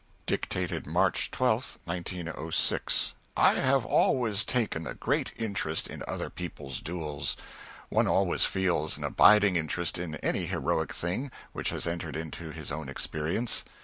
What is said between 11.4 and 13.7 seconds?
which has entered into his own experience.